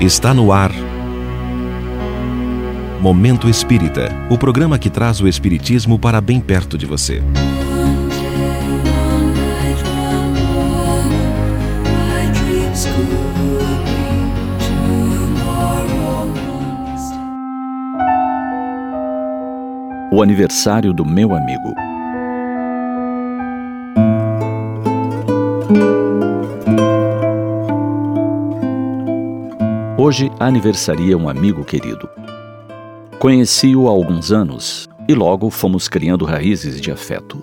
Está 0.00 0.34
no 0.34 0.52
ar. 0.52 0.72
Momento 3.00 3.48
Espírita 3.48 4.10
o 4.28 4.36
programa 4.36 4.78
que 4.78 4.90
traz 4.90 5.22
o 5.22 5.26
Espiritismo 5.26 5.98
para 5.98 6.20
bem 6.20 6.38
perto 6.38 6.76
de 6.76 6.84
você. 6.84 7.22
O 20.12 20.22
aniversário 20.22 20.92
do 20.92 21.06
meu 21.06 21.34
amigo. 21.34 21.74
Hoje 30.06 30.30
aniversaria 30.38 31.18
um 31.18 31.28
amigo 31.28 31.64
querido. 31.64 32.08
Conheci-o 33.18 33.88
há 33.88 33.90
alguns 33.90 34.30
anos 34.30 34.88
e 35.08 35.14
logo 35.14 35.50
fomos 35.50 35.88
criando 35.88 36.24
raízes 36.24 36.80
de 36.80 36.92
afeto. 36.92 37.42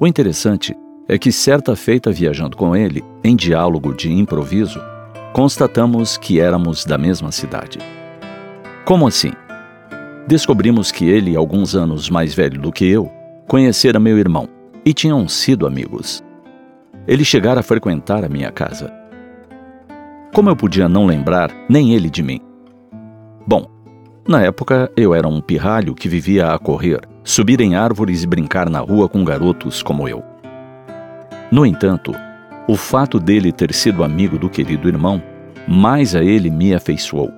O 0.00 0.04
interessante 0.04 0.76
é 1.08 1.16
que, 1.16 1.30
certa 1.30 1.76
feita 1.76 2.10
viajando 2.10 2.56
com 2.56 2.74
ele, 2.74 3.04
em 3.22 3.36
diálogo 3.36 3.94
de 3.94 4.12
improviso, 4.12 4.80
constatamos 5.32 6.16
que 6.16 6.40
éramos 6.40 6.84
da 6.84 6.98
mesma 6.98 7.30
cidade. 7.30 7.78
Como 8.84 9.06
assim? 9.06 9.30
Descobrimos 10.26 10.90
que 10.90 11.04
ele, 11.08 11.36
alguns 11.36 11.76
anos 11.76 12.10
mais 12.10 12.34
velho 12.34 12.60
do 12.60 12.72
que 12.72 12.84
eu, 12.84 13.08
conhecera 13.46 14.00
meu 14.00 14.18
irmão 14.18 14.48
e 14.84 14.92
tinham 14.92 15.28
sido 15.28 15.68
amigos. 15.68 16.20
Ele 17.06 17.24
chegara 17.24 17.60
a 17.60 17.62
frequentar 17.62 18.24
a 18.24 18.28
minha 18.28 18.50
casa. 18.50 19.03
Como 20.34 20.50
eu 20.50 20.56
podia 20.56 20.88
não 20.88 21.06
lembrar 21.06 21.52
nem 21.68 21.94
ele 21.94 22.10
de 22.10 22.20
mim? 22.20 22.40
Bom, 23.46 23.70
na 24.26 24.42
época 24.42 24.90
eu 24.96 25.14
era 25.14 25.28
um 25.28 25.40
pirralho 25.40 25.94
que 25.94 26.08
vivia 26.08 26.48
a 26.48 26.58
correr, 26.58 27.02
subir 27.22 27.60
em 27.60 27.76
árvores 27.76 28.24
e 28.24 28.26
brincar 28.26 28.68
na 28.68 28.80
rua 28.80 29.08
com 29.08 29.22
garotos 29.22 29.80
como 29.80 30.08
eu. 30.08 30.24
No 31.52 31.64
entanto, 31.64 32.12
o 32.66 32.74
fato 32.74 33.20
dele 33.20 33.52
ter 33.52 33.72
sido 33.72 34.02
amigo 34.02 34.36
do 34.36 34.50
querido 34.50 34.88
irmão, 34.88 35.22
mais 35.68 36.16
a 36.16 36.24
ele 36.24 36.50
me 36.50 36.74
afeiçoou. 36.74 37.30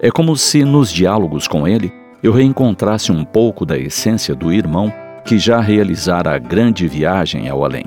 É 0.00 0.10
como 0.10 0.36
se 0.36 0.64
nos 0.64 0.90
diálogos 0.90 1.46
com 1.46 1.68
ele 1.68 1.92
eu 2.20 2.32
reencontrasse 2.32 3.12
um 3.12 3.24
pouco 3.24 3.64
da 3.64 3.78
essência 3.78 4.34
do 4.34 4.52
irmão 4.52 4.92
que 5.24 5.38
já 5.38 5.60
realizara 5.60 6.34
a 6.34 6.38
grande 6.38 6.88
viagem 6.88 7.48
ao 7.48 7.64
além. 7.64 7.84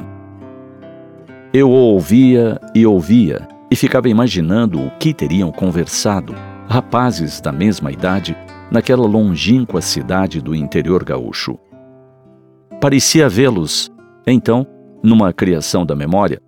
Eu 1.53 1.69
o 1.69 1.73
ouvia 1.73 2.57
e 2.73 2.85
ouvia 2.85 3.45
e 3.69 3.75
ficava 3.75 4.09
imaginando 4.09 4.81
o 4.81 4.91
que 4.91 5.13
teriam 5.13 5.51
conversado 5.51 6.35
rapazes 6.67 7.39
da 7.39 7.51
mesma 7.51 7.91
idade 7.91 8.35
naquela 8.71 9.05
longínqua 9.05 9.81
cidade 9.81 10.41
do 10.41 10.55
interior 10.55 11.03
gaúcho. 11.03 11.57
Parecia 12.81 13.29
vê-los, 13.29 13.91
então, 14.25 14.65
numa 15.03 15.31
criação 15.31 15.85
da 15.85 15.95
memória, 15.95 16.41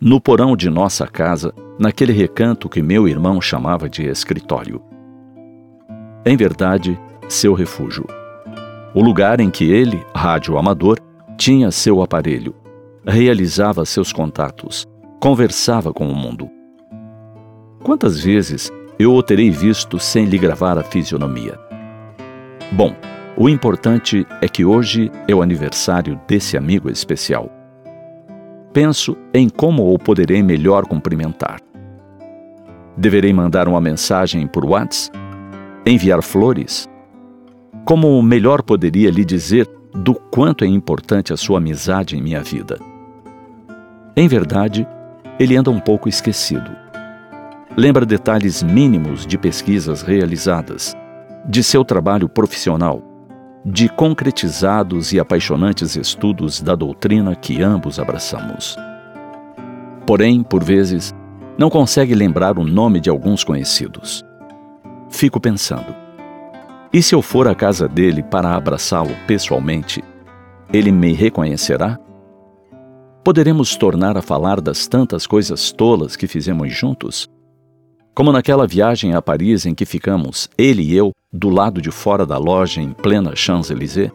no 0.00 0.20
porão 0.20 0.56
de 0.56 0.68
nossa 0.68 1.06
casa, 1.06 1.52
naquele 1.78 2.12
recanto 2.12 2.68
que 2.68 2.82
meu 2.82 3.06
irmão 3.06 3.40
chamava 3.40 3.88
de 3.88 4.04
escritório. 4.04 4.82
Em 6.24 6.36
verdade, 6.36 6.98
seu 7.28 7.54
refúgio. 7.54 8.06
O 8.94 9.02
lugar 9.02 9.40
em 9.40 9.50
que 9.50 9.70
ele, 9.70 10.04
rádio 10.14 10.58
amador, 10.58 10.98
tinha 11.36 11.70
seu 11.70 12.02
aparelho, 12.02 12.54
realizava 13.06 13.84
seus 13.84 14.12
contatos, 14.12 14.86
conversava 15.20 15.92
com 15.92 16.08
o 16.08 16.14
mundo. 16.14 16.59
Quantas 17.82 18.20
vezes 18.20 18.70
eu 18.98 19.14
o 19.14 19.22
terei 19.22 19.50
visto 19.50 19.98
sem 19.98 20.26
lhe 20.26 20.36
gravar 20.36 20.76
a 20.76 20.82
fisionomia? 20.82 21.58
Bom, 22.72 22.94
o 23.38 23.48
importante 23.48 24.26
é 24.42 24.48
que 24.48 24.66
hoje 24.66 25.10
é 25.26 25.34
o 25.34 25.40
aniversário 25.40 26.20
desse 26.28 26.58
amigo 26.58 26.90
especial. 26.90 27.50
Penso 28.70 29.16
em 29.32 29.48
como 29.48 29.94
o 29.94 29.98
poderei 29.98 30.42
melhor 30.42 30.84
cumprimentar. 30.84 31.58
Deverei 32.98 33.32
mandar 33.32 33.66
uma 33.66 33.80
mensagem 33.80 34.46
por 34.46 34.66
WhatsApp? 34.66 35.18
Enviar 35.86 36.22
flores? 36.22 36.86
Como 37.86 38.22
melhor 38.22 38.62
poderia 38.62 39.10
lhe 39.10 39.24
dizer 39.24 39.66
do 39.94 40.14
quanto 40.14 40.64
é 40.64 40.68
importante 40.68 41.32
a 41.32 41.36
sua 41.36 41.56
amizade 41.56 42.14
em 42.14 42.20
minha 42.20 42.42
vida? 42.42 42.78
Em 44.14 44.28
verdade, 44.28 44.86
ele 45.38 45.56
anda 45.56 45.70
um 45.70 45.80
pouco 45.80 46.10
esquecido 46.10 46.89
lembra 47.76 48.04
detalhes 48.04 48.62
mínimos 48.62 49.26
de 49.26 49.38
pesquisas 49.38 50.02
realizadas, 50.02 50.96
de 51.46 51.62
seu 51.62 51.84
trabalho 51.84 52.28
profissional, 52.28 53.02
de 53.64 53.88
concretizados 53.88 55.12
e 55.12 55.20
apaixonantes 55.20 55.96
estudos 55.96 56.60
da 56.60 56.74
doutrina 56.74 57.34
que 57.34 57.62
ambos 57.62 57.98
abraçamos. 57.98 58.76
Porém, 60.06 60.42
por 60.42 60.64
vezes, 60.64 61.14
não 61.58 61.70
consegue 61.70 62.14
lembrar 62.14 62.58
o 62.58 62.64
nome 62.64 63.00
de 63.00 63.10
alguns 63.10 63.44
conhecidos. 63.44 64.24
Fico 65.10 65.40
pensando: 65.40 65.94
e 66.92 67.00
se 67.02 67.14
eu 67.14 67.22
for 67.22 67.46
à 67.46 67.54
casa 67.54 67.86
dele 67.86 68.20
para 68.20 68.56
abraçá-lo 68.56 69.14
pessoalmente, 69.26 70.02
ele 70.72 70.90
me 70.90 71.12
reconhecerá? 71.12 71.96
Poderemos 73.22 73.76
tornar 73.76 74.16
a 74.16 74.22
falar 74.22 74.60
das 74.60 74.88
tantas 74.88 75.24
coisas 75.24 75.70
tolas 75.70 76.16
que 76.16 76.26
fizemos 76.26 76.72
juntos? 76.72 77.28
Como 78.20 78.32
naquela 78.32 78.66
viagem 78.66 79.14
a 79.14 79.22
Paris 79.22 79.64
em 79.64 79.74
que 79.74 79.86
ficamos, 79.86 80.50
ele 80.58 80.82
e 80.82 80.94
eu, 80.94 81.10
do 81.32 81.48
lado 81.48 81.80
de 81.80 81.90
fora 81.90 82.26
da 82.26 82.36
loja 82.36 82.78
em 82.78 82.92
plena 82.92 83.34
Champs-Élysées? 83.34 84.12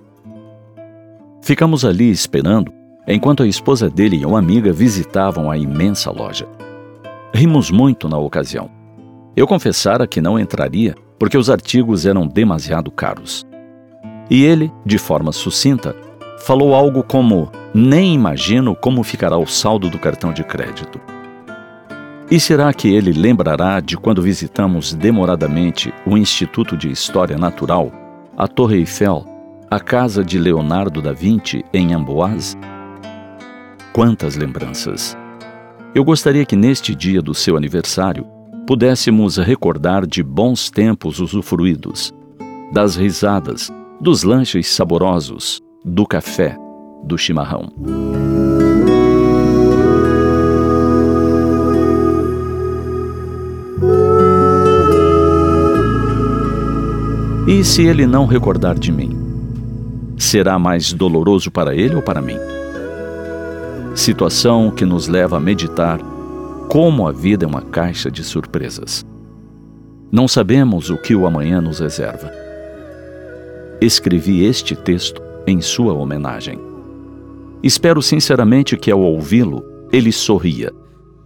Ficamos 1.41 1.83
ali 1.83 2.11
esperando, 2.11 2.71
enquanto 3.07 3.41
a 3.41 3.47
esposa 3.47 3.89
dele 3.89 4.17
e 4.17 4.23
uma 4.23 4.37
amiga 4.37 4.71
visitavam 4.71 5.49
a 5.49 5.57
imensa 5.57 6.11
loja. 6.11 6.47
Rimos 7.33 7.71
muito 7.71 8.07
na 8.07 8.19
ocasião. 8.19 8.69
Eu 9.35 9.47
confessara 9.47 10.05
que 10.05 10.21
não 10.21 10.37
entraria 10.37 10.93
porque 11.17 11.35
os 11.35 11.49
artigos 11.49 12.05
eram 12.05 12.27
demasiado 12.27 12.91
caros. 12.91 13.43
E 14.29 14.43
ele, 14.43 14.71
de 14.85 14.99
forma 14.99 15.31
sucinta, 15.31 15.95
falou 16.41 16.75
algo 16.75 17.01
como: 17.01 17.51
Nem 17.73 18.13
imagino 18.13 18.75
como 18.75 19.01
ficará 19.01 19.35
o 19.35 19.47
saldo 19.47 19.89
do 19.89 19.97
cartão 19.97 20.31
de 20.31 20.43
crédito. 20.43 21.01
E 22.29 22.39
será 22.39 22.73
que 22.73 22.87
ele 22.87 23.13
lembrará 23.13 23.79
de 23.79 23.95
quando 23.95 24.21
visitamos 24.21 24.93
demoradamente 24.95 25.93
o 26.07 26.17
Instituto 26.17 26.75
de 26.75 26.89
História 26.89 27.37
Natural, 27.37 27.91
a 28.35 28.47
Torre 28.47 28.77
Eiffel, 28.77 29.23
a 29.69 29.79
casa 29.79 30.23
de 30.23 30.39
Leonardo 30.39 31.03
da 31.03 31.13
Vinci 31.13 31.63
em 31.71 31.93
Amboise? 31.93 32.57
Quantas 33.93 34.35
lembranças! 34.35 35.15
Eu 35.93 36.03
gostaria 36.03 36.45
que 36.45 36.55
neste 36.55 36.95
dia 36.95 37.21
do 37.21 37.35
seu 37.35 37.55
aniversário 37.55 38.25
pudéssemos 38.65 39.37
recordar 39.37 40.07
de 40.07 40.23
bons 40.23 40.71
tempos 40.71 41.19
usufruídos, 41.19 42.11
das 42.73 42.95
risadas, 42.95 43.71
dos 44.01 44.23
lanches 44.23 44.67
saborosos, 44.67 45.61
do 45.85 46.07
café, 46.07 46.57
do 47.03 47.17
chimarrão. 47.19 47.71
E 57.47 57.63
se 57.63 57.85
ele 57.85 58.07
não 58.07 58.25
recordar 58.25 58.73
de 58.73 58.91
mim? 58.91 59.15
Será 60.17 60.57
mais 60.57 60.91
doloroso 60.91 61.51
para 61.51 61.75
ele 61.75 61.95
ou 61.95 62.01
para 62.01 62.19
mim? 62.19 62.37
Situação 63.93 64.71
que 64.71 64.83
nos 64.83 65.07
leva 65.07 65.37
a 65.37 65.39
meditar 65.39 65.99
como 66.67 67.07
a 67.07 67.11
vida 67.11 67.45
é 67.45 67.47
uma 67.47 67.61
caixa 67.61 68.09
de 68.09 68.23
surpresas. 68.23 69.05
Não 70.11 70.27
sabemos 70.27 70.89
o 70.89 70.97
que 70.97 71.15
o 71.15 71.27
amanhã 71.27 71.61
nos 71.61 71.79
reserva. 71.79 72.31
Escrevi 73.79 74.43
este 74.43 74.75
texto 74.75 75.21
em 75.45 75.61
sua 75.61 75.93
homenagem. 75.93 76.59
Espero 77.61 78.01
sinceramente 78.01 78.75
que 78.75 78.89
ao 78.89 79.01
ouvi-lo 79.01 79.63
ele 79.91 80.11
sorria, 80.11 80.73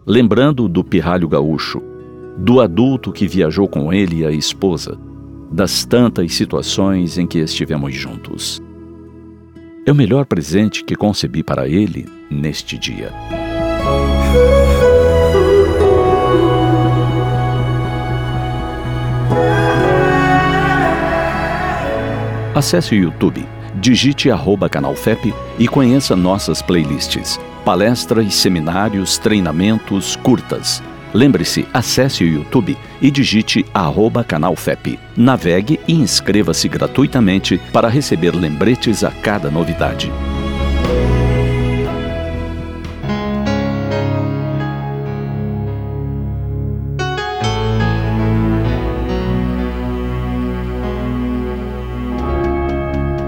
lembrando 0.05 0.67
do 0.67 0.83
pirralho 0.83 1.29
gaúcho, 1.29 1.81
do 2.37 2.59
adulto 2.59 3.09
que 3.13 3.25
viajou 3.25 3.69
com 3.69 3.93
ele 3.93 4.17
e 4.17 4.25
a 4.25 4.31
esposa 4.31 5.07
das 5.51 5.83
tantas 5.83 6.33
situações 6.33 7.17
em 7.17 7.25
que 7.25 7.39
estivemos 7.39 7.93
juntos. 7.95 8.61
É 9.85 9.91
o 9.91 9.95
melhor 9.95 10.25
presente 10.25 10.83
que 10.83 10.95
concebi 10.95 11.41
para 11.43 11.67
ele 11.67 12.07
neste 12.29 12.77
dia. 12.77 13.11
Acesse 22.53 22.93
o 22.93 22.97
YouTube, 22.97 23.45
digite 23.75 24.29
arroba 24.29 24.69
canal 24.69 24.95
FEP 24.95 25.33
e 25.57 25.67
conheça 25.67 26.15
nossas 26.15 26.61
playlists, 26.61 27.39
palestras, 27.63 28.35
seminários, 28.35 29.17
treinamentos, 29.17 30.15
curtas 30.17 30.83
Lembre-se, 31.13 31.67
acesse 31.73 32.23
o 32.23 32.27
YouTube 32.27 32.77
e 33.01 33.09
digite 33.09 33.65
arroba 33.73 34.23
canal 34.23 34.55
FEP. 34.55 34.99
Navegue 35.15 35.79
e 35.87 35.93
inscreva-se 35.93 36.67
gratuitamente 36.67 37.59
para 37.73 37.87
receber 37.87 38.35
lembretes 38.35 39.03
a 39.03 39.11
cada 39.11 39.49
novidade. 39.49 40.11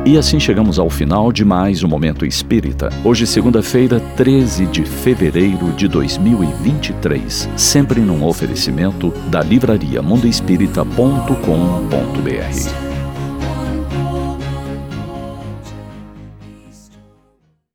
E 0.04 0.18
assim 0.18 0.40
chegamos 0.40 0.80
ao 0.80 0.90
final 0.90 1.32
de 1.32 1.46
mais 1.46 1.84
um 1.84 1.88
Momento 1.88 2.26
Espírita. 2.26 2.90
Hoje, 3.06 3.28
segunda-feira, 3.28 4.00
13 4.18 4.66
de 4.66 4.84
fevereiro 4.84 5.72
de 5.74 5.88
2023. 5.88 7.48
Sempre 7.56 8.02
num 8.02 8.26
oferecimento 8.26 9.14
da 9.30 9.44
livraria 9.44 10.02
mundoespírita.com.br. 10.02 12.91